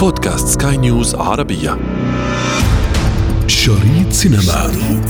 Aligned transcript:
بودكاست 0.00 0.62
سكاي 0.62 0.76
نيوز 0.76 1.14
عربية 1.14 1.70
شريط 3.46 4.10
سينما 4.10 4.40
شريط 4.40 5.06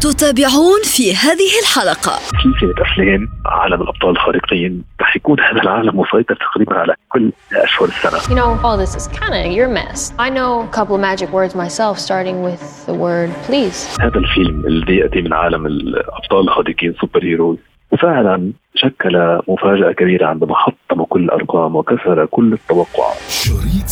تتابعون 0.00 0.82
في 0.84 1.14
هذه 1.14 1.50
الحلقة 1.62 2.18
سلسلة 2.42 2.74
أفلام 2.82 3.28
عالم 3.46 3.82
الأبطال 3.82 4.10
الخارقين 4.10 4.84
رح 5.00 5.16
يكون 5.16 5.40
هذا 5.40 5.62
العالم 5.62 6.00
مسيطر 6.00 6.34
تقريبا 6.34 6.74
على 6.74 6.94
كل 7.08 7.32
أشهر 7.52 7.88
السنة 7.88 8.18
You 8.18 8.40
know, 8.40 8.66
all 8.66 8.78
this 8.78 8.96
is 8.96 9.08
kind 9.08 9.34
of 9.34 9.52
your 9.52 9.68
mess. 9.68 10.12
I 10.18 10.30
know 10.30 10.60
a 10.60 10.68
couple 10.78 10.94
of 10.94 11.00
magic 11.00 11.30
words 11.32 11.54
myself, 11.54 11.98
starting 11.98 12.42
with 12.42 12.86
the 12.86 12.94
word 12.94 13.30
please. 13.46 13.98
هذا 14.00 14.18
الفيلم 14.18 14.66
الذي 14.66 14.96
يأتي 14.96 15.22
من 15.22 15.32
عالم 15.32 15.66
الأبطال 15.66 16.40
الخارقين 16.40 16.94
super 17.00 17.24
heroes 17.24 17.58
وفعلا 17.98 18.52
شكل 18.74 19.40
مفاجأة 19.48 19.92
كبيرة 19.92 20.26
عندما 20.26 20.54
حطم 20.54 21.04
كل 21.04 21.24
الأرقام 21.24 21.76
وكسر 21.76 22.26
كل 22.26 22.52
التوقعات 22.52 23.16
شريط 23.28 23.88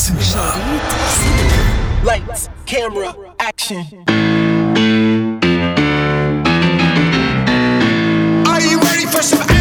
Lights, 2.07 2.49
camera, 2.67 3.11
action. 3.41 3.85
Are 8.53 8.63
you 8.69 8.77
ready 8.87 9.07
for 9.13 9.23
some 9.23 9.41
action? 9.41 9.56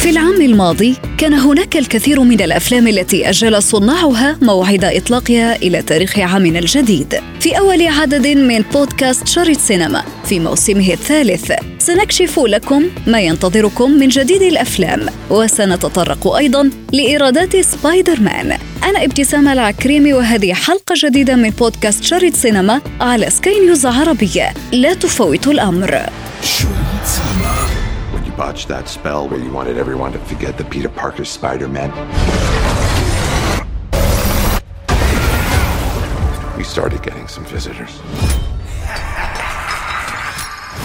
في 0.00 0.10
العام 0.10 0.42
الماضي 0.42 0.96
كان 1.18 1.34
هناك 1.34 1.76
الكثير 1.76 2.20
من 2.20 2.40
الأفلام 2.40 2.88
التي 2.88 3.30
أجل 3.30 3.62
صناعها 3.62 4.38
موعد 4.42 4.84
إطلاقها 4.84 5.58
تاريخ 5.58 5.84
تاريخ 5.84 6.18
عامنا 6.18 6.58
الجديد. 6.58 7.20
في 7.40 7.58
أول 7.58 7.86
عدد 7.86 8.26
من 8.26 8.64
بودكاست 8.72 9.28
شريط 9.28 9.58
سينما 9.58 10.04
في 10.24 10.40
موسمه 10.40 10.92
الثالث 10.92 11.52
سنكشف 11.78 12.38
لكم 12.38 12.84
ما 13.06 13.20
ينتظركم 13.20 13.90
من 13.90 14.08
جديد 14.08 14.42
الأفلام 14.42 15.06
وسنتطرق 15.30 16.34
أيضا 16.36 16.70
لإيرادات 16.92 17.56
سبايدر 17.56 18.20
مان. 18.20 18.58
أنا 18.84 19.04
ابتسام 19.04 19.48
العكريمي 19.48 20.12
وهذه 20.12 20.52
حلقة 20.52 20.94
جديدة 20.96 21.36
من 21.36 21.50
بودكاست 21.50 22.04
شريط 22.04 22.34
سينما 22.34 22.80
على 23.00 23.30
سكاي 23.30 23.60
نيوز 23.60 23.86
عربية. 23.86 24.54
لا 24.72 24.94
تفوتوا 24.94 25.52
الأمر. 25.52 25.90
شريط 26.42 27.04
سينما 27.04 27.69
botched 28.44 28.68
that 28.74 28.86
spell 28.98 29.22
where 29.30 29.42
you 29.46 29.52
wanted 29.58 29.76
everyone 29.84 30.12
to 30.16 30.20
forget 30.30 30.52
that 30.58 30.68
Peter 30.74 30.92
Parker's 31.00 31.30
Spider-Man, 31.38 31.90
we 36.58 36.64
started 36.74 37.00
getting 37.08 37.26
some 37.36 37.44
visitors. 37.56 37.92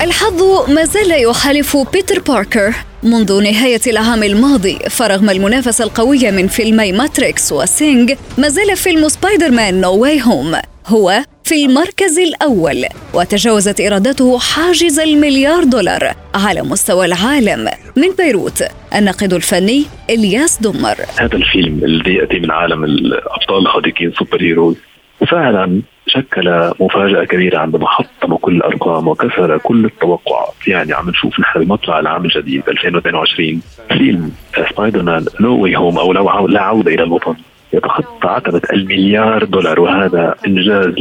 الحظ 0.01 0.69
ما 0.69 0.85
زال 0.85 1.11
يحالف 1.23 1.77
بيتر 1.77 2.19
باركر 2.19 2.73
منذ 3.03 3.43
نهاية 3.43 3.81
العام 3.87 4.23
الماضي 4.23 4.79
فرغم 4.89 5.29
المنافسة 5.29 5.83
القوية 5.83 6.31
من 6.31 6.47
فيلمي 6.47 6.91
ماتريكس 6.91 7.51
وسينج 7.51 8.13
ما 8.37 8.49
زال 8.49 8.77
فيلم 8.77 9.09
سبايدر 9.09 9.51
مان 9.51 9.81
No 9.81 9.95
Way 9.95 10.21
Home 10.21 10.55
هو 10.87 11.23
في 11.45 11.65
المركز 11.65 12.19
الأول 12.19 12.85
وتجاوزت 13.13 13.79
إيراداته 13.79 14.39
حاجز 14.39 14.99
المليار 14.99 15.63
دولار 15.63 16.03
على 16.35 16.61
مستوى 16.61 17.05
العالم 17.05 17.69
من 17.97 18.15
بيروت. 18.17 18.63
الناقد 18.95 19.33
الفني 19.33 19.83
إلياس 20.09 20.61
دمر. 20.61 20.95
هذا 21.19 21.35
الفيلم 21.35 21.83
الذي 21.83 22.13
يأتي 22.13 22.39
من 22.39 22.51
عالم 22.51 22.83
الأبطال 22.83 23.57
الخارقين 23.57 24.11
super 24.11 24.41
heroes 24.41 24.75
وفعلا 25.21 25.81
شكل 26.07 26.71
مفاجأة 26.79 27.23
كبيرة 27.23 27.57
عندما 27.57 27.87
حطم 27.87 28.35
كل 28.35 28.55
الأرقام 28.55 29.07
وكسر 29.07 29.57
كل 29.57 29.85
التوقعات 29.85 30.67
يعني 30.67 30.93
عم 30.93 31.09
نشوف 31.09 31.39
نحن 31.39 31.59
بمطلع 31.59 31.99
العام 31.99 32.25
الجديد 32.25 32.63
2022 32.69 33.61
فيلم 33.89 34.31
سبايدر 34.69 35.03
مان 35.03 35.25
No 35.39 35.63
Way 35.63 35.75
Home 35.75 35.97
أو 35.97 36.47
لا 36.47 36.61
عودة 36.61 36.93
إلى 36.93 37.03
الوطن 37.03 37.35
يتخطى 37.75 38.27
عتبة 38.27 38.61
المليار 38.73 39.43
دولار 39.43 39.79
وهذا 39.79 40.35
إنجاز 40.47 40.93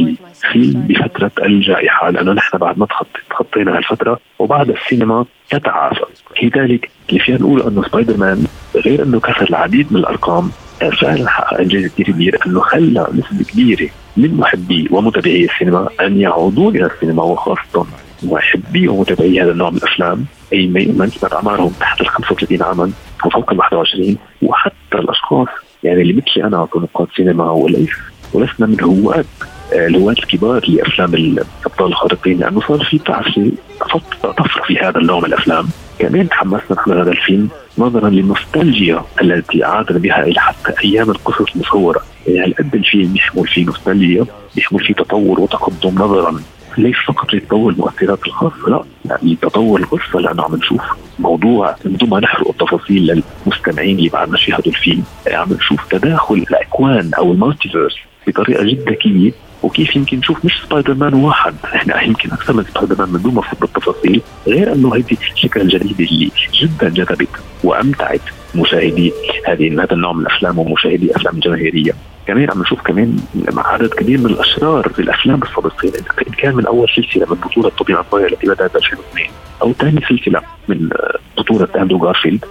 فيلم 0.51 0.81
بفترة 0.87 1.31
الجائحة 1.45 2.09
لأنه 2.09 2.33
نحن 2.33 2.57
بعد 2.57 2.79
ما 2.79 2.87
تخطينا 3.29 3.77
هالفترة 3.77 4.19
وبعد 4.39 4.69
السينما 4.69 5.25
تتعافى. 5.49 6.05
لذلك 6.43 6.89
فينا 7.07 7.37
نقول 7.37 7.61
أنه 7.61 7.83
سبايدر 7.83 8.17
مان 8.17 8.47
غير 8.75 9.03
أنه 9.03 9.19
كسر 9.19 9.49
العديد 9.49 9.93
من 9.93 9.99
الأرقام 9.99 10.51
فعلا 11.01 11.29
حقق 11.29 11.59
إنجاز 11.59 11.85
كثير 11.85 12.05
كبير 12.05 12.39
أنه 12.47 12.59
خلى 12.59 13.07
نسبة 13.13 13.43
كبيرة 13.51 13.89
من 14.17 14.37
محبي 14.37 14.87
ومتابعي 14.91 15.45
السينما 15.45 15.89
أن 16.01 16.21
يعودون 16.21 16.75
إلى 16.75 16.85
السينما 16.85 17.23
وخاصة 17.23 17.85
محبي 18.23 18.87
ومتابعي 18.87 19.41
هذا 19.41 19.51
النوع 19.51 19.69
من 19.69 19.77
الأفلام 19.77 20.25
أي 20.53 20.67
من 20.67 21.09
كانت 21.21 21.33
اعمارهم 21.33 21.71
تحت 21.79 22.01
ال 22.01 22.07
35 22.07 22.63
عاما 22.63 22.91
وفوق 23.25 23.51
ال 23.51 23.59
21 23.59 24.17
وحتى 24.41 24.73
الأشخاص 24.93 25.47
يعني 25.85 26.01
اللي 26.01 26.13
مثلي 26.13 26.43
أنا 26.43 26.65
كنقاد 26.65 27.07
سينما 27.15 27.51
وليس 27.51 27.89
ولسنا 28.33 28.67
من 28.67 28.81
هواة 28.81 29.25
الهواة 29.73 30.11
الكبار 30.13 30.65
لأفلام 30.67 31.13
الأبطال 31.13 31.87
الخارقين 31.87 32.39
لأنه 32.39 32.61
صار 32.67 32.83
في 32.83 32.97
تعرفي 32.97 33.51
طفرة 34.23 34.63
في 34.67 34.77
هذا 34.77 34.97
النوع 34.99 35.19
من 35.19 35.25
الأفلام. 35.25 35.67
كمان 35.99 36.29
تحمسنا 36.29 36.77
نحن 36.77 36.91
هذا 36.91 37.11
الفيلم 37.11 37.49
نظرا 37.77 38.09
للنوستالجيا 38.09 39.01
التي 39.21 39.63
عادت 39.63 39.99
بنا 39.99 40.23
إلى 40.23 40.39
حتى 40.39 40.73
أيام 40.83 41.09
القصص 41.09 41.55
المصورة. 41.55 42.01
يعني 42.27 42.39
هالقد 42.39 42.75
الفيلم 42.75 43.15
يحمل 43.15 43.47
فيه 43.47 43.65
نوستالجيا 43.65 44.25
يحمل 44.57 44.79
فيه 44.79 44.93
تطور 44.93 45.39
وتقدم 45.39 45.95
نظرا؟ 45.95 46.39
ليس 46.77 46.95
فقط 47.07 47.33
لتطور 47.33 47.71
المؤثرات 47.71 48.27
الخاصة؟ 48.27 48.69
لا 48.69 48.83
يعني 49.05 49.33
لتطور 49.33 49.79
القصة 49.79 50.19
لأنه 50.19 50.43
عم 50.43 50.55
نشوف 50.55 50.81
موضوع 51.19 51.75
من 51.85 51.95
دون 51.97 52.09
ما 52.09 52.19
نحرق 52.19 52.49
التفاصيل 52.49 53.23
للمستمعين 53.45 53.97
اللي 53.97 54.09
بعد 54.09 54.29
ما 54.29 54.37
شاهدوا 54.37 54.71
الفيلم 54.71 55.03
عم 55.27 55.53
نشوف 55.53 55.87
تداخل 55.89 56.35
الأكوان 56.35 57.11
أو 57.17 57.31
ال 57.31 57.37
multiverse 57.37 57.95
بطريقة 58.27 58.63
جدا 58.63 58.91
ذكية 58.91 59.31
وكيف 59.63 59.95
يمكن 59.95 60.17
نشوف 60.17 60.45
مش 60.45 60.61
سبايدر 60.65 60.93
مان 60.93 61.13
واحد. 61.13 61.55
إحنا 61.75 62.01
يمكن 62.01 62.31
أكثر 62.31 62.53
من 62.53 62.63
سبايدر 62.63 62.95
مان 62.99 63.09
من 63.09 63.21
دون 63.21 63.33
ما 63.33 63.41
نفوت 63.41 63.61
بالتفاصيل 63.61 64.21
غير 64.47 64.73
إنه 64.73 64.95
هذه 64.95 65.05
الفكرة 65.11 65.61
الجديده 65.61 66.05
اللي 66.11 66.31
جدا 66.53 66.89
جذبت 66.89 67.29
وأمتعت 67.63 68.21
مشاهدي 68.55 69.13
هذه 69.45 69.83
هذا 69.83 69.93
النوع 69.93 70.13
من 70.13 70.21
الأفلام 70.21 70.59
ومشاهدي 70.59 71.15
أفلام 71.15 71.35
الجماهيريه 71.35 71.91
كمان 72.27 72.51
عم 72.51 72.61
نشوف 72.61 72.81
كمان 72.81 73.17
عدد 73.57 73.89
كبير 73.89 74.17
من 74.17 74.25
الأشرار 74.25 74.91
الأفلام 74.99 75.43
السابقين 75.43 75.91
ان 76.27 76.33
كان 76.33 76.55
من 76.55 76.65
أول 76.65 76.89
سلسلة 76.95 77.25
من 77.29 77.35
بطولة 77.35 77.69
توبي 77.69 77.93
ماجواير 77.93 78.33
التي 78.33 78.47
بدات 78.47 78.75
2002 78.75 79.27
أو 79.61 79.73
ثاني 79.73 80.01
سلسلة 80.09 80.41
من 80.67 80.89
بطولة 81.37 81.67
أندرو 81.75 81.99
جارفيلد 81.99 82.45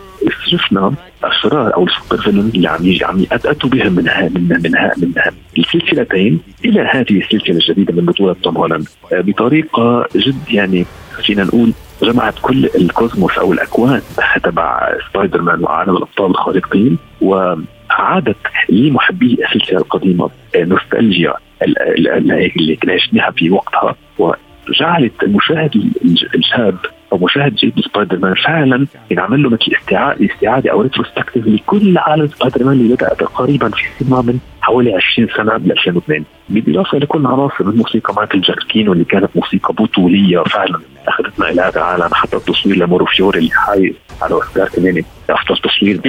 شفنا 0.47 0.94
الاشرار 1.25 1.75
أو 1.75 1.84
ال 1.84 1.91
super 1.91 2.22
villain 2.22 2.50
اللي 2.54 2.69
عم 2.69 2.87
يجي 2.87 3.04
عم 3.04 3.26
اتوا 3.32 3.70
بهم 3.70 3.93
من 3.93 4.09
ها 4.09 4.28
من 4.28 4.60
من 4.64 4.76
ها 4.76 4.93
من 4.97 5.12
ها 5.16 5.32
السلسلتين 5.59 6.41
إلى 6.64 6.81
هذه 6.81 7.19
السلسلة 7.19 7.56
الجديدة 7.56 7.94
من 7.94 8.04
بطولة 8.06 8.37
توم 8.43 8.56
هولاند. 8.56 8.88
بطريقة 9.12 10.06
جد 10.16 10.50
يعني 10.50 10.87
فينا 11.22 11.44
نقول 11.44 11.72
جمعت 12.12 12.34
كل 12.42 12.65
ال 12.75 12.84
cosmos 12.84 13.38
أو 13.38 13.53
الأكوان 13.53 14.03
تبع 14.42 14.92
سبايدر 15.10 15.42
مان 15.42 15.65
وعالم 15.65 15.97
الأبطال 15.97 16.31
الخارقين 16.31 16.98
وعادت 17.20 18.37
لمحبي 18.69 19.38
السلسلة 19.44 19.78
القديمة 19.78 20.31
نوستالجيا 20.56 21.34
اللي 21.62 22.78
عشناها 22.88 23.31
في 23.31 23.50
وقتها. 23.50 23.97
وجعلت 24.19 25.22
المشاهد 25.22 25.93
الشاب 26.34 26.76
أو 27.12 27.19
مشاهد 27.19 27.54
جديد 27.55 27.81
سبايدر 27.81 28.19
مان 28.19 28.34
فعلا 28.34 28.87
ينعمل 29.10 29.43
له 29.43 29.50
مثل 29.50 29.72
استعاده 29.81 30.26
استعاده 30.34 30.72
أو 30.72 30.81
retrospective 30.81 31.47
لكل 31.47 31.98
عالم 31.98 32.26
سبايدر 32.26 32.64
مان 32.64 32.72
اللي 32.81 32.94
بدأ 32.94 33.14
تقريبا 33.14 33.69
في 33.69 33.82
السينما 33.87 34.22
من 34.22 34.38
حوالي 34.64 34.94
20 34.94 35.28
سنة 35.36 35.56
ب 35.56 35.70
2002 35.70 36.25
بالإضافة 36.48 36.98
لكل 36.98 37.26
عناصر 37.26 37.64
من 37.64 37.76
موسيقى 37.76 38.14
مايكل 38.14 38.41
جياكينو 38.41 38.88
واللي 38.88 39.04
كانت 39.04 39.30
موسيقى 39.34 39.75
بطولية 39.75 40.42
فعلا 40.42 40.80
أخذتنا 41.08 41.50
إلى 41.50 41.62
هذا 41.62 41.76
العالم. 41.76 42.14
حتى 42.14 42.36
التصوير 42.36 42.76
لماورو 42.77 43.07
فيوري 43.07 43.38
اللي 43.38 43.50
حايز 43.50 43.94
على 44.22 44.34
اوسكار 44.34 44.69
كمان 44.69 45.02
أفضل 45.30 45.56
تصوير 45.56 46.00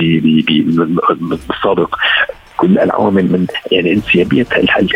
بالسابق. 1.15 1.95
كل 2.57 2.79
العوامل 2.79 3.23
من 3.23 3.47
يعني 3.71 3.93
انسيابية 3.93 4.47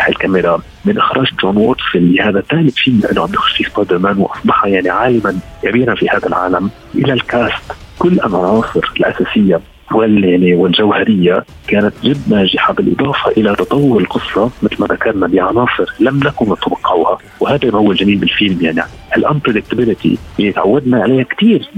الكاميرا 0.09 0.62
من 0.85 0.97
إخراج 0.97 1.27
جون 1.41 1.57
واتس 1.57 1.95
اللي 1.95 2.21
هذا 2.21 2.41
ثالث 2.41 2.75
فيلم 2.75 3.00
لأنه 3.00 3.21
عم 3.21 3.33
يخرج 3.33 3.57
في 3.57 3.63
سبايدر 3.63 3.97
مان 3.97 4.17
وأصبح 4.17 4.65
يعني 4.65 4.89
عالما 4.89 5.39
كبيرا 5.63 5.95
في 5.95 6.09
هذا 6.09 6.27
العالم. 6.27 6.69
إلى 6.95 7.13
ال 7.13 7.25
cast 7.25 7.71
كل 8.00 8.13
العناصر 8.13 8.91
الأساسية 8.97 9.62
وال 9.95 10.56
والجوهرية 10.56 11.45
كانت 11.68 11.94
جد 12.03 12.21
ناجحة 12.27 12.74
بالإضافة 12.74 13.31
إلى 13.31 13.56
تطور 13.56 14.01
القصة 14.01 14.51
مثل 14.63 14.75
ما 14.80 14.88
ذكرنا 14.88 15.27
بعناصر 15.27 15.86
لم 16.00 16.18
نكن 16.18 16.45
نتوقعها 16.53 17.18
وهذا 17.39 17.71
ما 17.71 17.80
هو 17.80 17.91
الجميل 17.91 18.18
بالفيلم 18.18 18.57
يعني. 18.62 18.81
ال 19.18 19.23
unpredictability 19.23 20.18
اللي 20.39 20.51
تعودنا 20.51 21.01
عليها 21.03 21.24
كثير 21.24 21.69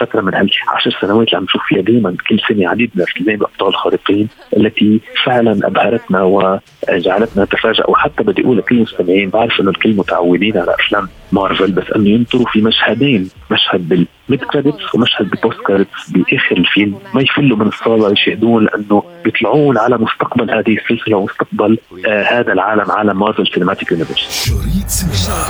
فترة 0.00 0.20
من 0.20 0.34
هالعشر 0.34 0.90
سنوات 1.00 1.26
اللي 1.26 1.36
عم 1.36 1.44
نشوف 1.44 1.62
فيها 1.68 1.80
دائما 1.80 2.16
كل 2.28 2.40
سنة 2.48 2.68
عديد 2.68 2.90
من 2.94 3.02
افلام 3.02 3.36
الأبطال 3.36 3.68
الخارقين 3.68 4.28
التي 4.56 5.00
فعلا 5.24 5.66
أبهرتنا 5.66 6.22
وجعلتنا 6.22 7.44
نتفاجئ 7.44 7.90
وحتى 7.90 8.22
بدي 8.22 8.42
أقول 8.42 8.58
لكل 8.58 8.76
المستمعين 8.76 9.30
بعرف 9.30 9.60
إنه 9.60 9.70
الكل 9.70 9.96
متعودين 9.96 10.58
على 10.58 10.74
أفلام 10.74 11.08
مارفل 11.32 11.72
بس 11.72 11.84
إنه 11.96 12.08
ينطروا 12.08 12.46
في 12.52 12.62
مشهدين. 12.62 13.30
مشهد 13.50 13.88
بال 13.88 14.44
mid-credits 14.52 14.94
ومشهد 14.94 15.30
بال 15.30 15.58
post-credits 15.66 16.10
بآخر 16.10 16.56
الفيلم. 16.56 16.98
ما 17.14 17.22
يفلوا 17.22 17.56
من 17.56 17.66
الصالة 17.66 18.12
يشاهدون 18.12 18.64
لأنه 18.64 19.02
بيطلعون 19.24 19.78
على 19.78 19.98
مستقبل 19.98 20.50
هذه 20.50 20.78
السلسلة 20.78 21.16
ومستقبل 21.16 21.78
آه 22.06 22.22
هذا 22.22 22.52
العالم 22.52 22.90
عالم 22.90 23.18
مارفل 23.18 23.46
Cinematic 23.54 23.92
Universe 23.92 24.46
شريط 24.46 24.88
سينما. 24.88 25.46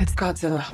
It's 0.00 0.14
Godzilla. 0.14 0.64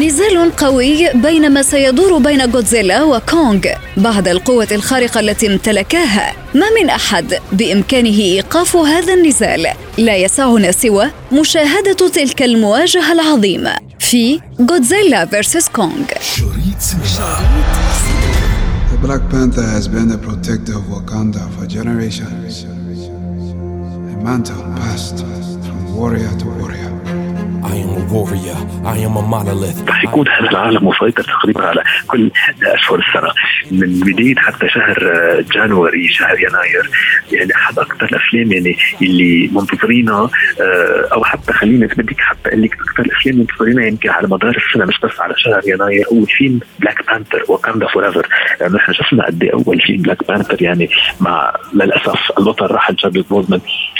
نزال 0.00 0.56
قوي 0.56 1.12
بينما 1.14 1.62
سيدور 1.62 2.18
بين 2.18 2.42
غودزيلا 2.42 3.02
وكونغ 3.02 3.60
بعد 3.96 4.28
القوة 4.28 4.68
الخارقة 4.72 5.20
التي 5.20 5.46
امتلكاها. 5.46 6.34
ما 6.54 6.66
من 6.70 6.90
أحد 6.90 7.34
بإمكانه 7.52 8.18
إيقاف 8.18 8.76
هذا 8.76 9.14
النزال. 9.14 9.66
لا 9.98 10.16
يسعنا 10.16 10.72
سوى 10.72 11.10
مشاهدة 11.32 12.08
تلك 12.08 12.42
المواجهة 12.42 13.12
العظيمة 13.12 13.76
في 13.98 14.40
غودزيلا 14.70 15.26
فيرسس 15.26 15.68
كونغ. 15.68 16.06
شريط 16.36 16.78
سينما. 16.78 17.47
The 19.00 19.06
Black 19.06 19.30
Panther 19.30 19.62
has 19.62 19.86
been 19.86 20.08
the 20.08 20.18
protector 20.18 20.76
of 20.76 20.82
Wakanda 20.86 21.48
for 21.54 21.68
generations. 21.68 22.64
A 22.64 22.66
mantle 24.24 24.60
passed 24.74 25.20
from 25.20 25.94
warrior 25.94 26.36
to 26.40 26.46
warrior. 26.46 26.97
رح 29.88 30.04
يكون 30.04 30.28
هذا 30.28 30.50
العالم 30.50 30.88
مسيطر 30.88 31.22
تقريبا 31.22 31.66
على 31.66 31.84
كل 32.06 32.30
أشهر 32.62 32.98
السنة 32.98 33.32
من 33.70 34.00
بداية 34.00 34.34
حتى 34.36 34.68
شهر 34.68 35.12
آه، 35.12 35.44
جانوري 35.54 36.08
شهر 36.08 36.40
يناير. 36.40 36.90
يعني 37.32 37.54
أحد 37.54 37.78
أكثر 37.78 38.04
الأفلام 38.04 38.52
يعني 38.52 38.76
اللي 39.02 39.50
منتظرينها 39.52 40.30
آه، 40.60 41.08
أو 41.12 41.24
حتى 41.24 41.52
خليني 41.52 41.86
بدك 41.86 42.20
حتى 42.20 42.48
أقول 42.48 42.62
لك 42.62 42.72
أكثر 42.72 43.02
الأفلام 43.02 43.38
منتظرينها 43.38 43.86
يمكن 43.86 44.10
على 44.10 44.28
مدار 44.28 44.56
السنة 44.56 44.84
مش 44.84 45.00
بس 45.00 45.20
على 45.20 45.34
شهر 45.36 45.60
يناير. 45.66 46.04
هو 46.12 46.24
فيلم 46.24 46.60
بلاك 46.80 47.06
بانثر 47.06 47.44
Wakanda 47.48 47.86
Forever 47.86 48.26
لأنه 48.60 48.78
إحنا 48.78 48.94
شفنا 48.94 49.26
قد 49.26 49.42
إيه 49.42 49.52
أول 49.52 49.80
فيلم 49.80 50.02
بلاك 50.02 50.28
بانثر 50.28 50.62
يعني 50.62 50.88
مع 51.20 51.54
للأسف 51.74 52.38
البطل 52.38 52.66
راحل 52.66 52.98
تشادويك 52.98 53.28
بوزمان 53.28 53.60
آه، 53.60 53.97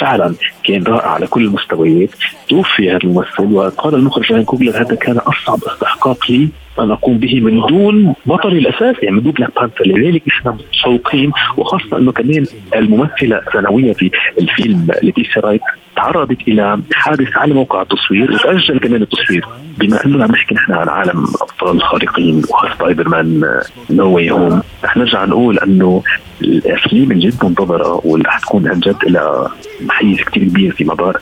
فعلا 0.00 0.34
كان 0.64 0.82
رائع 0.84 1.08
على 1.08 1.26
كل 1.26 1.44
المستويات 1.44 2.10
توفي 2.48 2.90
هذا 2.90 2.98
الممثل 3.04 3.52
وقال 3.52 3.94
المخرج 3.94 4.32
راين 4.32 4.44
كوغلر 4.44 4.82
هذا 4.82 4.94
كان 4.94 5.18
أصعب 5.18 5.64
استحقاق 5.64 6.30
لي 6.30 6.48
ان 6.80 6.90
أقوم 6.90 7.18
به 7.18 7.40
من 7.40 7.60
دون 7.66 8.14
بطلي 8.26 8.58
الاساسي 8.58 8.98
يعني 9.02 9.16
من 9.16 9.22
دون 9.22 9.32
بلاك 9.32 9.50
بانثر 9.54 9.86
لذلك 9.86 10.22
إحنا 10.28 10.50
متشوقين 10.50 11.32
وخاصة 11.56 11.96
أنه 11.98 12.12
كمان 12.12 12.44
الممثلة 12.76 13.38
الثانوية 13.38 13.92
في 13.92 14.10
الفيلم 14.40 14.86
ليتيسيا 15.02 15.42
رايت 15.42 15.60
تعرضت 15.96 16.48
إلى 16.48 16.80
حادث 16.92 17.36
على 17.36 17.54
موقع 17.54 17.82
التصوير 17.82 18.32
وتأجل 18.32 18.78
كمان 18.78 19.02
التصوير. 19.02 19.44
بما 19.78 20.04
أنه 20.06 20.24
عم 20.24 20.30
نحكي 20.30 20.54
نحن 20.54 20.72
عن 20.72 20.88
عالم 20.88 21.24
أبطال 21.42 21.76
الخارقين 21.76 22.42
وسبايدر 22.64 23.08
مان 23.08 23.60
No 23.90 24.14
Way 24.14 24.30
Home 24.30 24.62
رح 24.84 24.96
نرجع 24.96 25.24
نقول 25.24 25.58
أنه 25.58 26.02
الأفلام 26.42 27.12
الجد 27.12 27.44
منتظرة 27.44 28.00
واللي 28.04 28.28
رح 28.28 28.38
تكون 28.38 28.68
عن 28.68 28.80
جد 28.80 29.04
لها 29.06 29.50
حيز 29.88 30.16
كثير 30.20 30.44
كبير 30.44 30.72
في 30.72 30.84
مدار 30.84 31.20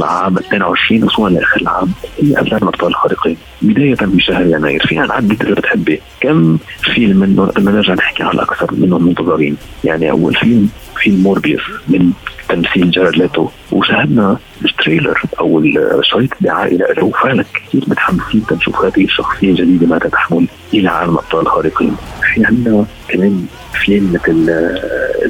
عام 0.00 0.38
22 0.38 1.04
وصولا 1.04 1.34
لآخر 1.34 1.60
العام 1.60 1.88
هي 2.22 2.40
أفلام 2.40 2.62
الأبطال 2.62 2.88
الخارقين. 2.88 3.36
بداية 3.62 3.96
بشهر 4.00 4.46
يناير 4.46 4.86
فينا 4.86 5.06
نعدد 5.06 5.42
اذا 5.42 5.54
بتحبي 5.54 6.00
كم 6.20 6.58
فيلم 6.94 7.20
بدنا 7.20 7.70
نرجع 7.70 7.94
نحكي 7.94 8.22
على 8.22 8.42
أكثر 8.42 8.74
منهم 8.74 9.06
منتظرين؟ 9.06 9.56
يعني 9.84 10.10
أول 10.10 10.34
فيلم 10.34 10.68
فيلم 11.02 11.22
Morbius 11.22 11.62
من 11.88 12.12
تمثيل 12.48 12.90
جارد 12.90 13.16
ليتو. 13.16 13.48
وشاهدنا 13.72 14.36
ال 14.64 14.71
trailer 14.71 15.22
أو 15.40 15.58
الشريط 15.58 16.30
الدعائي 16.40 16.76
له. 16.76 17.04
وفعلا 17.04 17.44
كثير 17.54 17.84
متحمسين 17.86 18.46
تنشوف 18.46 18.84
هذه 18.84 19.04
الشخصية 19.04 19.50
الجديدة 19.50 19.86
ماذا 19.86 20.08
تحمل 20.08 20.46
إلى 20.74 20.88
عالم 20.88 21.12
الأبطال 21.12 21.40
الخارقين. 21.40 21.96
في 22.34 22.46
عندنا 22.46 22.84
كمان 23.08 23.46
فيلم 23.72 24.12
مثل 24.12 24.44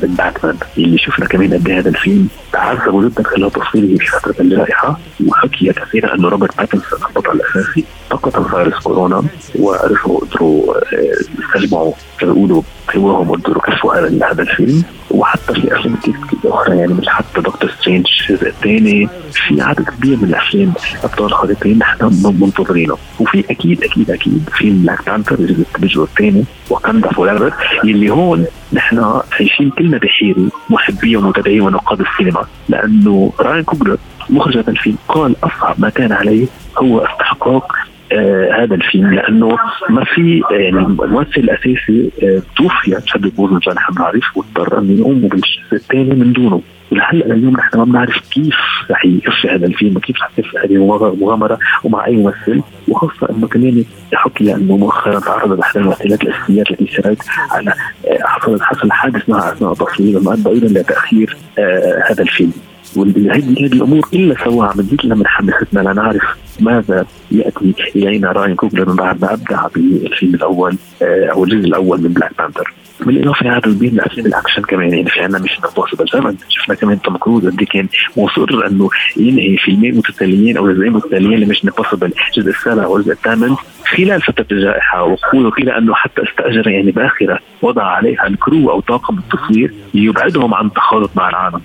The 0.01 0.09
Batman 0.19 0.57
اللي 0.79 0.99
شفنا 0.99 1.27
كمان 1.27 1.55
قد 1.55 1.69
إيه 1.69 1.79
هذا 1.79 1.89
الفيلم. 1.89 2.29
تعذبوا 2.53 3.09
جدا 3.09 3.23
خلال 3.23 3.51
تصويره 3.51 3.99
في 3.99 4.07
فتره 4.07 4.35
الجائحه 4.41 4.99
وحكي 5.27 5.73
كثيرا 5.73 6.15
انه 6.15 6.29
روبرت 6.29 6.57
باتنسون 6.59 6.99
البطل 7.09 7.31
الأساسي. 7.33 7.85
فقط 8.11 8.49
فيروس 8.51 8.83
كورونا 8.83 9.25
وعرفوا 9.59 10.21
قدروا 10.21 10.77
آه، 10.77 11.15
يستجمعوا 11.39 11.93
كما 12.19 12.33
بيقولوا 12.33 12.63
قواهم 12.95 13.31
وقدروا 13.31 13.63
كشفوا 13.63 13.95
هذا 13.95 14.43
الفيلم. 14.43 14.85
وحتى 15.11 15.55
في 15.55 15.77
أفلام 15.77 15.97
كثير 15.97 16.15
أخرى 16.45 16.77
يعني 16.79 16.95
مثل 16.95 17.09
حتى 17.09 17.41
Doctor 17.41 17.71
Strange 17.81 18.07
الجزء 18.31 18.49
الثاني 18.49 19.09
في 19.33 19.63
عدد 19.63 19.89
كبير 19.89 20.17
من 20.17 20.25
الأفلام 20.25 20.73
أبطال 21.05 21.33
خارقين 21.33 21.79
نحن 21.79 22.05
منتظرينه. 22.41 22.97
وفي 23.21 23.45
أكيد 23.51 23.85
أكيد 23.85 24.11
أكيد 24.11 24.49
فيلم 24.53 24.83
Black 24.83 25.07
Panther 25.07 25.39
الجزء 25.79 26.03
الثاني 26.03 26.45
Wakanda 26.71 27.09
Forever 27.09 27.53
يلي 27.85 28.11
هون 28.11 28.47
نحن 28.73 29.21
عايشين 29.33 29.71
كلنا 29.71 29.99
بحيره 29.99 30.51
محبية 30.71 31.17
ومتابعين 31.17 31.61
ونقاد 31.61 32.01
السينما. 32.01 32.47
لأنه 32.69 33.33
راين 33.41 33.65
كوغلر 33.65 33.97
مخرج 34.31 34.59
هذا 34.59 34.71
الفيلم 34.71 34.97
قال 35.09 35.37
أصعب 35.45 35.81
ما 35.81 35.89
كان 35.89 36.13
عليه 36.13 36.47
هو 36.79 36.99
استحقاق 36.99 37.73
آه 38.13 38.63
هذا 38.63 38.75
الفيلم. 38.75 39.15
لأنه 39.15 39.59
ما 39.91 40.05
في 40.05 40.43
آه، 40.51 40.55
يعني 40.55 40.79
الممثل 40.79 41.31
الأساسي 41.37 42.11
آه 42.23 42.43
توفي 42.57 42.91
بسبب 43.07 43.61
زي 43.67 43.73
نحن 43.73 43.93
بنعرف 43.93 44.37
واضطر 44.37 44.79
انه 44.79 45.01
يقوموا 45.01 45.29
بالجزء 45.29 45.73
الثاني 45.73 46.15
من 46.15 46.33
دونه. 46.33 46.63
ولهلا 46.93 47.35
اليوم 47.35 47.53
نحن 47.53 47.79
ما 47.79 47.85
بنعرف 47.85 48.29
كيف 48.31 48.55
رح 48.91 49.05
يكفي 49.05 49.49
هذا 49.49 49.67
الفيلم 49.67 49.97
وكيف 49.97 50.17
رح 50.23 50.31
تكفي 50.37 50.59
هذه 50.59 50.75
المغامرة 50.75 51.59
ومع 51.85 52.07
أي 52.07 52.17
ممثل 52.17 52.63
وخاصة 52.89 53.31
إنه 53.31 53.49
كمان 53.49 53.85
حكي 54.15 54.55
إنه 54.55 54.77
مؤخرا 54.77 55.21
تعرض 55.21 55.61
احد 55.61 55.77
الممثلات 55.77 56.23
الأساسيات 56.23 56.71
التي 56.71 56.87
سرت 56.97 57.23
على 57.51 57.71
آه، 58.07 58.19
حصل 58.25 58.63
حصل 58.63 58.93
حادث 58.93 59.29
معها 59.29 59.53
اثناء 59.53 59.73
التصوير 59.73 60.19
وما 60.19 60.33
ادى 60.33 60.49
أيضا 60.49 60.81
لتأخير 60.81 61.37
آه 61.59 62.03
هذا 62.11 62.23
الفيلم. 62.23 62.53
وهذه 62.97 63.53
هذه 63.53 63.67
الأمور 63.67 64.09
إلا 64.13 64.45
سواها 64.45 64.73
من 64.77 64.87
جد 64.87 65.07
من 65.07 65.27
حمستنا 65.27 65.81
لنعرف 65.81 66.23
ماذا 66.61 67.07
يأتي 67.31 67.75
إلينا 67.97 68.33
راين 68.33 68.55
كوغلر 68.55 68.89
من 68.89 68.97
بعد 68.97 69.23
ما 69.23 69.33
أبدع 69.33 69.67
بالفيلم 69.75 70.35
الأول 70.35 70.77
آه، 71.03 71.27
أو 71.27 71.45
الجزء 71.45 71.69
الأول 71.69 72.01
من 72.01 72.09
Black 72.09 72.33
Panther 72.39 72.75
بالاضافه 73.01 73.47
لعدد 73.47 73.75
كبير 73.77 73.93
من 73.93 74.01
افلام 74.01 74.27
الاكشن 74.27 74.63
كمان 74.63 74.95
يعني 74.95 75.11
في 75.11 75.21
عندنا 75.21 75.39
Mission 75.43 75.59
Impossible 75.65 76.07
زي 76.13 76.29
ما 76.29 76.37
شفنا 76.49 76.75
كمان 76.75 77.03
توم 77.03 77.17
كروز 77.17 77.47
قد 77.47 77.61
إيه 77.61 77.67
كان 77.67 77.89
مصر 78.17 78.67
إنه 78.67 78.91
ينهي 79.17 79.57
فيلمين 79.57 79.97
متتاليين 79.97 80.57
أو 80.57 80.73
جزئين 80.73 80.93
متتاليين 80.93 81.41
ل 81.41 81.44
Mission 81.44 81.65
Impossible 81.65 82.13
الجزء 82.29 82.51
السابع 82.51 82.87
والجزء 82.87 83.13
الثامن 83.13 83.57
خلال 83.97 84.23
فترة 84.23 84.47
الجائحة 84.53 85.03
وقول 85.03 85.51
قيل 85.51 85.71
إنه 85.71 85.95
حتى 85.95 86.23
استأجر 86.23 86.69
يعني 86.69 86.91
باخرة 86.91 87.39
وضع 87.63 87.83
عليها 87.83 88.27
ال 88.27 88.36
crew 88.36 88.71
أو 88.71 88.81
طاقم 88.81 89.19
التصوير 89.19 89.75
ليبعدهم 89.95 90.55
عن 90.55 90.67
التخالط 90.67 91.11
مع 91.17 91.29
العالم. 91.29 91.61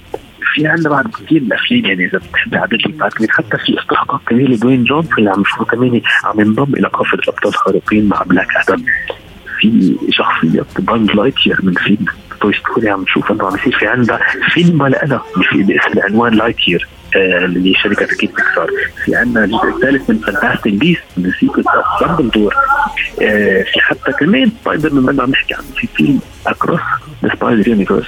في 0.54 0.68
عندنا 0.68 0.90
بعد 0.90 1.08
كثير 1.08 1.42
من 1.42 1.48
الأفلام 1.48 1.86
يعني 1.86 2.06
إذا 2.06 2.18
بتحب 2.18 2.56
عدد 2.56 2.98
بعد 2.98 3.12
حتى 3.30 3.58
في 3.58 3.80
استحقاق 3.80 4.22
كبير 4.30 4.50
لدوين 4.50 4.84
جونسون 4.84 5.18
اللي 5.18 5.30
عم 5.30 5.42
نشوفه 5.42 5.66
كمان 5.66 6.02
عم 6.24 6.40
ينضم 6.40 6.74
إلى 6.76 6.88
قافلة 6.88 7.20
الأبطال 7.20 7.52
الخارقين 7.52 8.08
مع 8.08 8.24
Black 8.24 8.48
Adam. 8.70 8.84
في 9.64 9.96
شخصية 10.10 10.66
Buzz 10.80 11.12
Lightyear 11.12 11.60
من 11.64 11.74
فيلم 11.74 12.06
Toy 12.42 12.54
Story 12.54 12.90
عم 12.90 13.02
نشوف 13.02 13.32
إنه 13.32 13.48
عم 13.48 13.56
يصير 13.56 13.80
في 13.80 13.88
عندها 13.88 14.20
فيلم 14.54 14.88
لها 14.88 15.24
باسم 15.54 16.00
عنوان 16.00 16.34
Lightyear 16.34 16.88
آه، 17.16 17.46
اللي 17.46 17.70
هي 17.70 17.74
شركة 17.74 18.04
أكيد 18.04 18.30
بيكسار 18.30 18.70
في 19.06 19.16
عندنا 19.16 19.44
الجزء 19.44 19.70
الثالث 19.76 20.10
من 20.10 20.18
Fantastic 20.18 20.74
Beasts 20.74 21.04
من 21.18 21.32
Secrets 21.40 21.68
of 21.68 22.54
آه، 23.22 23.64
في 23.64 23.80
حتى 23.80 24.12
كمان 24.20 24.52
سبايدر 24.62 24.94
مان 24.94 25.22
عم 25.22 25.30
نحكي 25.30 25.54
عنه. 25.54 25.64
في 25.76 25.88
فيلم 25.88 26.20
Across 26.48 26.80
the 27.24 27.36
Spider 27.36 27.68
Universe 27.68 28.06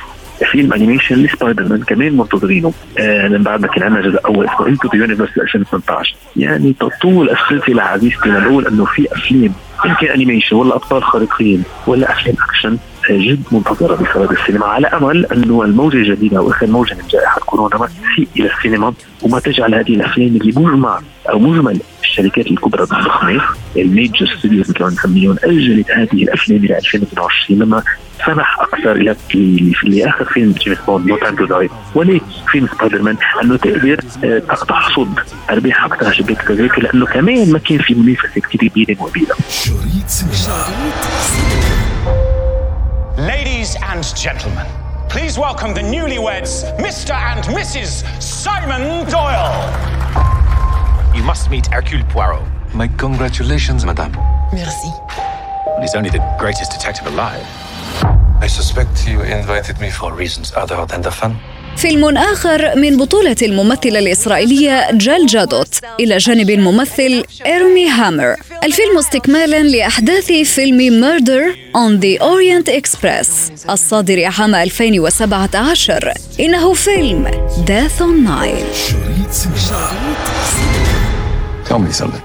فيلم 0.52 0.74
animation 0.74 1.16
ل 1.16 1.68
Spider-Man 1.68 1.84
كمان 1.84 2.18
منتظرينه 2.18 2.74
آه 3.00 3.28
من 3.28 3.44
بعد 3.44 3.62
ما 3.62 3.68
كان 3.68 3.84
عندنا 3.84 4.02
جزء 4.02 4.26
أول 4.26 4.46
اسمه 4.46 4.68
Into 4.68 4.88
the 4.88 4.96
Universe 4.96 5.38
2018 5.38 6.16
يعني 6.36 6.74
تطول 6.80 7.30
السلسلة 7.30 7.84
عزيزتي 7.84 8.30
لنقول 8.30 8.68
إنه 8.68 8.86
في 8.86 9.08
أفلام 9.14 9.54
كان 9.94 10.10
animation 10.10 10.56
ولا 10.56 10.76
أبطال 10.76 11.04
خارقين 11.04 11.64
ولا 11.88 12.12
افلام 12.12 12.36
أكشن. 12.50 12.78
جد 13.12 13.44
منتظره 13.52 13.96
بسبب 13.96 14.32
السينما 14.32 14.66
على 14.66 14.88
أمل 14.88 15.26
انه 15.26 15.64
الموجه 15.64 15.98
الجديده 15.98 16.42
واخر 16.42 16.68
موجة 16.68 16.94
من 16.94 17.08
جائحة 17.10 17.40
كورونا 17.40 17.78
ما 17.78 17.88
تسيء 17.88 18.28
إلى 18.38 18.54
السينما 18.54 18.94
وما 19.22 19.40
تجعل 19.40 19.76
هذه 19.76 19.90
الأفلام 19.90 20.28
اللي 20.28 20.54
مجمع 20.56 21.00
أو 21.30 21.40
مجمل 21.40 21.80
الشركات 22.04 22.48
الكبرى 22.48 22.84
الضخمه 22.84 23.42
ال 23.78 23.86
major 23.86 24.26
studios 24.26 24.70
مثل 24.70 24.84
ما 24.84 24.90
نسميهم 24.90 25.36
اجلت 25.44 25.92
هذه 25.92 26.24
الأفلام 26.24 26.66
إلى 26.66 26.78
2022 26.78 27.60
لما 27.60 27.84
سمح 28.26 28.60
أكثر 28.60 28.92
إلى 28.92 29.16
في 29.30 30.10
اخر 30.10 30.26
فيلم 30.26 30.52
جيمس 30.52 30.78
بوند 30.88 31.08
No 31.08 31.18
Time 31.18 31.36
to 31.36 31.46
Die 31.46 31.70
ولكن 31.96 32.26
فيلم 32.52 32.68
سبايدر 32.68 33.02
مان 33.02 33.18
انه 33.44 33.58
تقدر 33.58 34.00
تحصد 34.40 35.10
أرباح 35.50 35.86
أكثر 35.86 36.06
على 36.06 36.16
شباكه 36.16 36.54
لأنه 36.54 37.06
كمان 37.06 37.52
ما 37.52 37.60
كان 37.60 37.78
في 37.78 37.94
منافسة 37.94 38.42
كثير 38.42 38.70
كبيره 38.70 39.02
وكبيره. 39.02 39.36
شريط 39.50 40.08
سينما. 40.08 41.65
Ladies 43.66 43.82
and 43.82 44.16
gentlemen, 44.16 44.68
please 45.10 45.40
welcome 45.40 45.74
the 45.74 45.82
newlyweds, 45.82 46.54
Mr. 46.78 47.16
and 47.16 47.44
Mrs. 47.46 48.06
Simon 48.22 49.10
Doyle. 49.10 49.56
You 51.16 51.24
must 51.24 51.50
meet 51.50 51.66
Hercule 51.66 52.04
Poirot. 52.14 52.46
My 52.76 52.88
congratulations, 52.90 53.84
madame. 53.84 54.12
Merci. 54.54 54.92
He's 55.82 55.96
only 55.96 56.12
the 56.12 56.22
greatest 56.38 56.74
detective 56.74 57.08
alive. 57.08 57.44
I 58.40 58.46
suspect 58.46 59.08
you 59.08 59.22
invited 59.22 59.80
me 59.82 59.90
for 59.90 60.14
reasons 60.14 60.54
other 60.56 60.86
than 60.86 61.02
the 61.02 61.10
fun. 61.10 61.36
فيلم 61.76 62.18
آخر 62.18 62.76
من 62.76 62.98
بطولة 62.98 63.36
الممثلة 63.42 64.00
الإسرائيلية 64.00 64.92
جال 64.92 65.26
جادوت 65.26 65.76
إلى 66.00 66.18
جانب 66.18 66.50
الممثل 66.50 67.24
إيرمي 67.46 67.90
هامر 67.90 68.36
الفيلم 68.64 68.98
استكمالا 68.98 69.64
لأحداث 69.64 70.32
فيلم 70.32 71.02
Murder 71.02 71.56
on 71.76 72.00
the 72.00 72.20
Orient 72.22 72.68
Express 72.70 73.52
الصادر 73.70 74.26
عام 74.40 74.56
2017 74.56 76.14
إنه 76.40 76.74
فيلم 76.74 77.28
Death 77.66 78.02
on 78.02 78.26
Nile 78.28 78.76
شريط 78.76 79.32
سينما 79.32 80.16
Tell 81.70 81.80
me 81.80 81.92
something. 81.92 82.22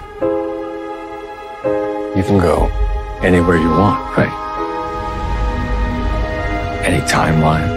You 2.16 2.22
can 2.28 2.38
go 2.38 2.56
anywhere 3.22 3.56
you 3.56 3.70
want, 3.70 3.98
right? 4.18 4.34
Any 6.88 7.00
timeline, 7.16 7.70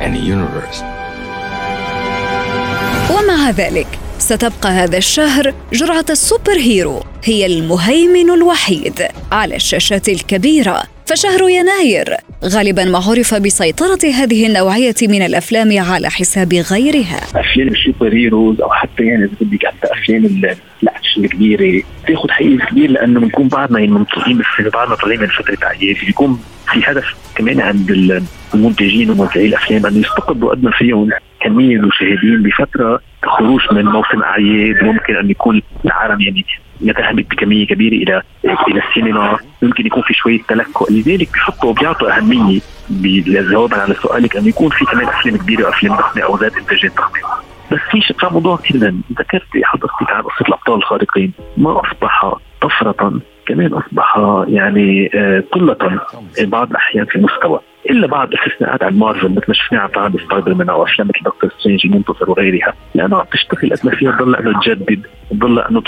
any 0.00 0.20
universe. 0.20 0.82
ومع 3.10 3.50
ذلك 3.50 3.86
ستبقى 4.18 4.68
هذا 4.68 4.96
الشهر 4.98 5.54
جرعة 5.72 6.04
السوبر 6.10 6.52
هيرو 6.56 7.02
هي 7.24 7.46
المهيمن 7.46 8.30
الوحيد 8.30 9.02
على 9.32 9.56
الشاشات 9.56 10.08
الكبيرة. 10.08 10.82
فشهر 11.06 11.48
يناير 11.48 12.14
غالبا 12.44 12.84
ما 12.84 12.98
عرف 12.98 13.34
بسيطرة 13.34 13.98
هذه 14.14 14.46
النوعية 14.46 14.94
من 15.02 15.22
الأفلام 15.22 15.78
على 15.78 16.10
حساب 16.10 16.54
غيرها. 16.54 17.20
أفلام 17.34 17.68
السوبر 17.68 18.12
هيروز 18.14 18.60
أو 18.60 18.70
حتى 18.70 19.02
يعني 19.02 19.24
إذا 19.24 19.32
بدك 19.40 19.66
حتى 19.66 19.92
أفلام 19.92 20.24
ال- 20.24 20.56
الأكشن 20.82 21.24
الكبيرة 21.24 21.82
بتاخذ 22.04 22.30
حيز 22.30 22.58
كبير 22.70 22.90
لأنه 22.90 23.20
بنكون 23.20 23.48
بعدنا 23.48 23.78
يعني 23.78 23.92
بالسنه 24.26 24.70
بعدنا 24.74 24.94
طالعين 24.94 25.20
من 25.20 25.26
فتره 25.26 25.58
اعياد 25.66 25.96
بيكون 26.06 26.40
في 26.72 26.82
هدف 26.90 27.14
كمان 27.34 27.60
عند 27.60 27.90
ال- 27.90 28.22
المنتجين 28.54 29.10
وموزعي 29.10 29.46
الأفلام 29.46 29.86
انه 29.86 29.98
يستقطبوا 29.98 30.50
قد 30.50 30.64
ما 30.64 30.70
فيهم 30.70 31.10
كمية 31.40 31.76
المشاهدين 31.76 32.42
بففتره 32.42 33.00
خروج 33.26 33.60
من 33.72 33.84
موسم 33.84 34.22
أعياد 34.22 34.84
ممكن 34.84 35.16
أن 35.16 35.30
يكون 35.30 35.62
العالم 35.84 36.20
يعني 36.20 36.44
يذهب 36.80 37.16
بكمية 37.16 37.66
كبيرة 37.66 37.94
إلى 37.94 38.22
إلى 38.68 38.82
السينما. 38.88 39.38
يمكن 39.62 39.86
يكون 39.86 40.02
في 40.02 40.14
شوية 40.14 40.40
تلكؤ. 40.48 40.92
لذلك 40.92 41.32
بيحطوا 41.32 41.72
بيعطوا 41.74 42.16
أهمية 42.18 42.60
جوابا 43.26 43.76
على 43.76 43.94
سؤالك 43.94 44.36
انه 44.36 44.48
يكون 44.48 44.70
في 44.70 44.84
كمان 44.84 45.06
أفلام 45.08 45.36
كبيرة 45.36 45.64
وأفلام 45.64 45.96
ضخمة 45.96 46.22
أو 46.22 46.36
ذات 46.36 46.56
انتاجات 46.56 46.92
ضخمة. 46.96 47.20
بس 47.72 47.78
في 47.90 48.00
ش- 48.00 48.12
في 48.12 48.26
موضوع 48.32 48.56
كثير 48.56 48.94
ذكرت 49.18 49.42
حضرتك 49.64 50.10
عن 50.10 50.22
قصة 50.22 50.46
الأبطال 50.48 50.74
الخارقين. 50.74 51.32
ما 51.56 51.80
أصبح 51.80 52.34
طفرة 52.62 53.20
كمان 53.46 53.72
اصبح 53.72 54.18
يعني 54.48 55.10
آه، 55.14 55.42
قلة 55.52 55.76
بعض 56.40 56.70
الأحيان 56.70 57.04
في 57.04 57.16
المستوى 57.16 57.60
إلا 57.90 58.06
بعض 58.06 58.28
الاستثناءات 58.28 58.82
عن 58.82 58.98
مارفل 58.98 59.30
مثل 59.30 59.44
ما 59.48 59.54
شفنا 59.54 59.80
عم 59.80 59.88
تعمل 59.88 60.20
سبايدر 60.20 60.54
مان 60.54 60.68
أو 60.68 60.82
أفلام 60.82 61.08
مثل 61.08 61.24
Doctor 61.24 61.50
Strange 61.58 61.86
المنتصر 61.86 62.30
وغيرها. 62.30 62.74
لأنه 62.94 63.16
عم 63.16 63.24
تشتغل 63.32 63.70
قد 63.70 63.86
ما 63.86 63.96
فيها 63.96 64.12
تضل 64.12 64.36
إنه 64.36 64.60
تجدد 64.60 65.06
تضل 65.30 65.58
انه 65.58 65.82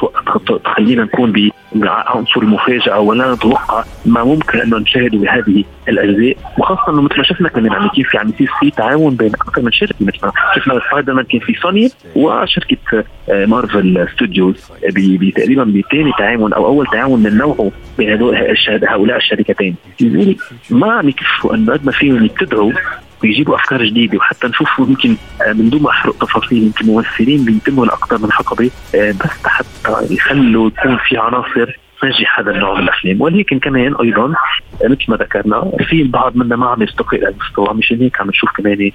تخلينا 0.64 1.04
نكون 1.04 1.50
بعنصر 1.73 2.40
المفاجأة 2.40 3.00
ولا 3.00 3.35
نتوقع 3.35 3.85
ما 4.07 4.25
ممكن 4.25 4.61
انه 4.61 4.78
نشاهده 4.78 5.18
بهذه 5.18 5.64
الأجزاء 5.88 6.37
وخاصة 6.59 6.92
أنه 6.92 7.02
مثل 7.02 7.16
ما 7.16 7.23
شفنا 7.25 7.49
كمان 7.49 7.73
عم 7.73 7.88
كيف 7.88 8.16
عم 8.16 8.28
يصير 8.28 8.50
في 8.61 8.71
تعاون 8.71 9.16
بين 9.16 9.35
أكثر 9.35 9.62
من 9.62 9.73
شركه 9.73 9.95
مثل 10.00 10.18
ما 10.23 10.33
شفنا 10.57 10.80
سبايدر 10.90 11.12
مان 11.12 11.25
كان 11.25 11.40
في 11.40 11.54
سوني 11.62 11.90
وشركة 12.16 13.04
آه، 13.28 13.47
Marvel 13.46 14.08
Studios 14.14 14.70
تقريبا 15.37 15.64
بثاني 15.64 16.12
تعاون 16.18 16.52
أو 16.52 16.66
أول 16.66 16.87
تعاون 16.87 17.23
من 17.23 17.37
نوعه 17.37 17.71
بين 17.99 18.12
هؤلاء 18.88 19.16
الشركتين. 19.16 19.76
لذلك 20.00 20.38
ما 20.71 20.92
عم 20.92 21.09
يكفوا 21.09 21.54
انه 21.54 21.73
قد 21.73 21.87
ما 21.87 21.92
فيهم 21.92 22.25
يبتدعوا 22.25 22.73
ويجيبوا 23.22 23.54
أفكار 23.54 23.84
جديدة 23.84 24.18
وحتى 24.18 24.46
نشوف 24.46 24.78
يمكن 24.78 25.16
آه، 25.42 25.52
من 25.52 25.70
دون 25.70 25.82
ما 25.82 25.90
أحرق 25.90 26.18
تفاصيل 26.18 26.62
يمكن 26.62 26.87
ممثلين 26.87 27.44
بيتموا 27.44 27.87
لاكثر 27.87 28.18
من 28.18 28.32
حقبه 28.32 28.70
آه، 28.94 29.12
بس 29.12 29.46
حتى 29.46 30.14
يخلوا 30.14 30.70
يكون 30.78 30.98
في 31.08 31.18
عناصر 31.18 31.78
تنجح 32.02 32.40
هذا 32.40 32.50
النوع 32.50 32.75
من 32.75 32.82
الأفلام. 32.82 33.20
ولكن 33.20 33.58
كمان 33.58 33.94
أيضا 33.94 34.25
آه، 34.25 34.88
مثل 34.88 35.04
ما 35.08 35.16
ذكرنا 35.16 35.72
في 35.88 36.02
البعض 36.02 36.37
منا 36.37 36.56
ما 36.56 36.66
عم 36.66 36.82
يرتقي 36.82 37.16
إلى 37.16 37.28
المستوى 37.28 37.75
مشان 37.75 38.00
هيك 38.00 38.20
عم 38.20 38.28
نشوف 38.28 38.50
كمان 38.56 38.90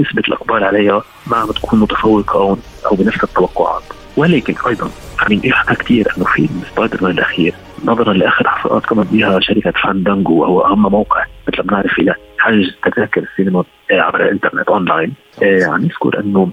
نسبة 0.00 0.22
الأقبال 0.28 0.64
عليها 0.64 1.02
ما 1.26 1.36
عم 1.36 1.50
تكون 1.50 1.80
متفوقة 1.80 2.58
أو 2.86 2.96
بنفس 2.96 3.24
التوقعات. 3.24 3.82
ولكن 4.16 4.54
أيضا 4.66 4.90
عم 5.20 5.32
ينحكى 5.32 5.74
كثير 5.74 6.06
إنه 6.16 6.24
فيلم 6.24 6.62
سبايدر 6.72 6.98
مان 7.02 7.10
الأخير. 7.10 7.54
نظرا 7.84 8.12
لآخر 8.12 8.46
احصاءات 8.46 8.86
قامت 8.86 9.06
بها 9.12 9.40
شركة 9.40 9.70
Fandango 9.70 10.34
وهو 10.34 10.60
أهم 10.60 10.82
موقع 10.82 11.24
مثل 11.48 11.58
ما 11.58 11.64
بنعرف 11.64 11.98
إلى 11.98 12.14
حجز 12.46 12.74
تذاكر 12.84 13.22
السينما 13.22 13.64
آه، 13.90 14.00
عبر 14.00 14.22
الإنترنت 14.22 14.68
أونلاين؟ 14.68 15.12
آه، 15.42 15.64
عم 15.64 15.84
يذكر 15.84 16.20
أنه 16.20 16.50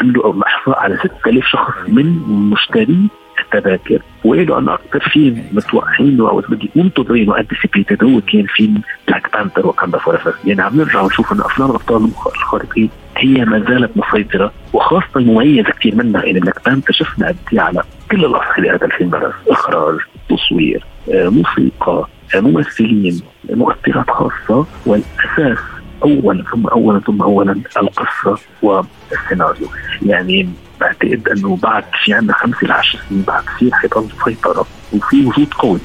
عملوا 0.00 0.24
أو 0.24 0.42
احصاء 0.42 0.78
على 0.78 0.96
6000 0.96 1.44
شخص 1.46 1.74
من 1.88 2.06
مشتري 2.52 3.08
التذاكر. 3.40 4.02
وقالوا 4.24 4.58
انه 4.58 4.74
أكثر 4.74 5.08
فيلم 5.08 5.44
متوقعينه 5.52 6.28
أو 6.28 6.42
منتظرينه 6.76 7.32
و 7.32 7.38
anticipated 7.38 8.04
هو 8.04 8.20
كان 8.20 8.46
فيلم 8.46 8.82
Black 9.08 9.32
Panther 9.32 9.66
Wakanda 9.66 9.98
For 9.98 10.18
يعني 10.44 10.62
عم 10.62 10.76
نرجع 10.76 11.00
ونشوف 11.00 11.32
إنه 11.32 11.46
أفلام 11.46 11.70
الأبطال 11.70 12.10
الخارقين 12.26 12.90
هي 13.16 13.44
ما 13.44 13.58
زالت 13.58 13.90
مسيطرة 13.96 14.52
وخاصة 14.72 15.06
المميزه 15.16 15.70
كثير 15.70 15.94
منها 15.94 16.24
يعني 16.24 16.40
Black 16.40 16.64
Panther 16.64 16.92
شفنا 16.92 17.28
قد 17.28 17.36
إيه 17.52 17.60
على 17.60 17.82
كل 18.10 18.24
الاصعده 18.24 18.74
هذا 18.74 18.84
الفيلم 18.86 19.10
درس 19.10 19.34
اخراج 19.48 19.98
تصوير 20.28 20.84
آه، 21.14 21.28
موسيقى 21.28 21.92
آه، 21.92 22.08
ممثلين 22.34 23.20
مؤثرات 23.50 24.10
خاصة 24.10 24.66
والأساس 24.86 25.58
اولا 26.02 26.44
ثم 26.52 26.66
اولا 26.66 27.00
ثم 27.00 27.22
اولا 27.22 27.60
القصة 27.76 28.38
والسيناريو. 28.62 29.68
يعني 30.02 30.48
بعتقد 30.80 31.28
أنه 31.28 31.56
بعد 31.62 31.84
في 32.04 32.14
عندنا 32.14 32.32
خمسة 32.32 32.66
ل 32.66 32.72
10 32.72 33.00
سنين 33.08 33.22
بعد 33.22 33.44
كثير 33.44 33.70
حيضل 33.74 34.08
سيطرة 34.24 34.66
وفي 34.92 35.26
وجود 35.26 35.54
قوي 35.54 35.78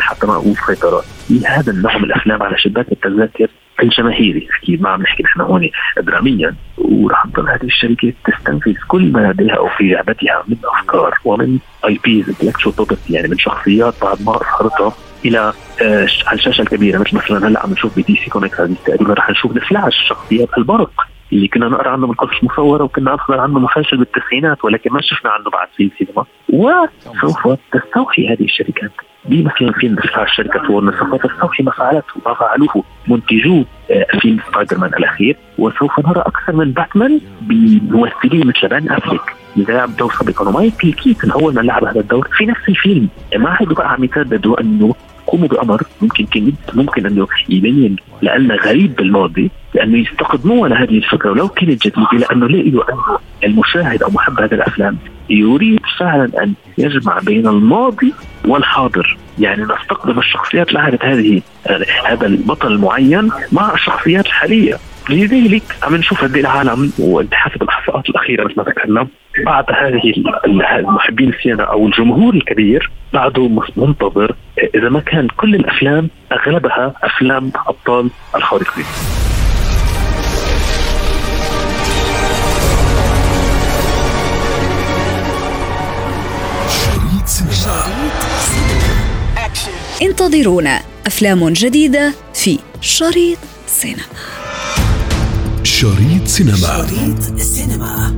حتى 0.00 0.26
ما 0.26 0.34
أقول 0.34 0.54
سيطره 0.66 1.02
لهذا 1.30 1.72
النوع 1.72 1.96
من 1.96 2.04
الأفلام 2.04 2.42
على 2.42 2.58
شباك 2.58 2.92
التذاكر 2.92 3.48
الجماهيري. 3.82 4.48
أكيد 4.62 4.82
ما 4.82 4.88
عم 4.88 5.02
نحكي 5.02 5.22
نحن 5.22 5.40
هون 5.40 5.70
دراميا 5.96 6.54
ورح 6.78 7.24
تضل 7.26 7.48
هذه 7.48 7.64
الشركات 7.64 8.14
تستنفذ 8.24 8.74
كل 8.88 9.12
ما 9.12 9.32
لديها 9.32 9.54
أو 9.54 9.68
في 9.68 9.84
لعبتها 9.84 10.42
من 10.48 10.56
أفكار 10.64 11.14
ومن 11.24 11.58
اي 11.84 12.00
base 12.04 12.24
property 12.78 13.10
يعني 13.10 13.28
من 13.28 13.38
شخصيات 13.38 13.94
بعد 14.02 14.22
ما 14.22 14.36
اظهرتها 14.36 14.92
إلى 15.24 15.52
آه، 15.82 16.06
على 16.26 16.38
الشاشة 16.38 16.62
الكبيرة. 16.62 16.98
مثل 16.98 17.16
مثلا 17.16 17.48
هلأ 17.48 17.62
عم 17.62 17.72
نشوف 17.72 17.98
ب 17.98 18.16
DC 18.24 18.30
Comics 18.30 18.60
هذه 18.60 18.74
تقريبا 18.86 19.14
رح 19.14 19.30
نشوف 19.30 19.56
الفلاش 19.56 20.08
شخصيات 20.08 20.48
البرق 20.58 21.06
اللي 21.32 21.48
كنا 21.48 21.68
نقرأ 21.68 21.88
عنه 21.88 22.06
من 22.06 22.14
قصص 22.14 22.44
مصوره 22.44 22.84
وكنا 22.84 23.12
نقرا 23.12 23.40
عنه 23.40 23.58
مسلسل 23.58 23.96
بالتسعينات 23.96 24.64
ولكن 24.64 24.92
ما 24.92 25.00
شفنا 25.02 25.30
عنه 25.30 25.50
بعد 25.50 25.68
في 25.76 25.82
السينما. 25.84 26.24
وسوف 26.48 27.58
تستوحي 27.72 28.28
هذه 28.28 28.44
الشركات. 28.44 28.90
بمثلا 29.24 29.72
فيلم 29.72 29.96
فلاش 29.96 30.36
شركه 30.36 30.70
وورنر 30.70 30.92
سوف 30.98 31.26
تستوحي 31.26 31.62
ما 31.62 31.70
فعلته 31.70 32.14
ما 32.26 32.34
فعلوه 32.34 32.84
منتجو 33.08 33.64
آه، 33.90 34.06
فيلم 34.20 34.38
سبايدر 34.52 34.78
مان 34.78 34.90
الأخير 34.94 35.36
وسوف 35.58 36.06
نرى 36.06 36.20
أكثر 36.20 36.56
من 36.56 36.70
باتمان 36.72 37.20
بممثلين 37.40 38.46
مثل 38.46 38.68
بن 38.68 38.90
افليك 38.90 39.20
لعب 39.56 39.96
دور 39.96 40.12
سابقا 40.12 40.48
ومايكل 40.48 40.92
كيتن 40.92 41.30
اول 41.30 41.54
ما 41.54 41.60
لعب 41.60 41.84
هذا 41.84 42.00
الدور 42.00 42.28
في 42.36 42.46
نفس 42.46 42.68
الفيلم. 42.68 43.08
ما 43.36 43.56
هيدوا 43.60 43.76
بقى 43.76 43.92
عم 43.92 44.04
يترددوا 44.04 44.60
أنه 44.60 44.94
قوموا 45.26 45.48
بأمر 45.48 45.82
ممكن 46.02 46.26
كان 46.26 46.52
ممكن 46.74 47.06
أنه 47.06 47.26
يبين 47.48 47.96
لنا 48.22 48.54
غريب 48.54 48.96
بالماضي 48.96 49.50
لأنه 49.74 49.98
يستخدموها 49.98 50.68
لهذه 50.68 50.98
الفكرة 50.98 51.30
ولو 51.30 51.48
كانت 51.48 51.82
جديدة 51.86 52.08
لأنه 52.12 52.46
لقوا 52.48 52.92
انه 52.92 53.18
المشاهد 53.44 54.02
أو 54.02 54.10
محب 54.10 54.40
هذه 54.40 54.54
الأفلام 54.54 54.96
يريد 55.30 55.80
فعلا 55.98 56.42
أن 56.42 56.54
يجمع 56.78 57.18
بين 57.18 57.48
الماضي 57.48 58.14
والحاضر. 58.44 59.16
يعني 59.38 59.62
نستخدم 59.62 60.18
الشخصيات 60.18 60.72
لعبت 60.72 61.04
هذه 61.04 61.42
هذا 62.06 62.26
البطل 62.26 62.72
المعين 62.72 63.30
مع 63.52 63.74
الشخصيات 63.74 64.26
الحالية. 64.26 64.76
لذلك 65.10 65.62
عم 65.82 65.94
نشوف 65.96 66.24
قد 66.24 66.36
العالم 66.36 66.92
وحسب 66.98 67.62
الأحصاءات 67.62 68.08
الأخيرة 68.08 68.44
مثل 68.44 68.54
ما 68.56 68.64
ذكرنا. 68.64 69.08
بعد 69.44 69.64
هذه 69.68 70.12
المحبين 70.78 71.28
السينما 71.28 71.62
أو 71.62 71.86
الجمهور 71.86 72.34
الكبير 72.34 72.90
بعده 73.12 73.48
منتظر. 73.76 74.34
إذا 74.74 74.88
ما 74.88 75.00
كان 75.00 75.28
كل 75.36 75.54
الأفلام 75.54 76.08
أغلبها 76.32 76.94
أفلام 77.02 77.52
أبطال 77.66 78.10
الخارقين. 78.36 78.84
انتظرونا. 90.02 90.82
أفلام 91.06 91.48
جديدة 91.48 92.14
في 92.34 92.58
شريط 92.80 93.38
سينما. 93.66 94.02
شريط 95.62 96.26
سينما. 96.26 96.56
شريط 96.56 97.40
سينما. 97.40 98.17